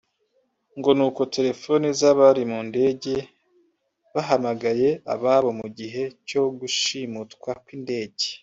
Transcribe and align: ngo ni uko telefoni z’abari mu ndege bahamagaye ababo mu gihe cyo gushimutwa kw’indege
ngo 0.77 0.89
ni 0.97 1.03
uko 1.07 1.21
telefoni 1.35 1.87
z’abari 1.99 2.43
mu 2.51 2.59
ndege 2.69 3.13
bahamagaye 4.13 4.89
ababo 5.13 5.49
mu 5.59 5.67
gihe 5.77 6.03
cyo 6.27 6.43
gushimutwa 6.59 7.49
kw’indege 7.63 8.25